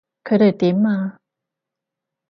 [0.23, 1.19] 佢哋點啊？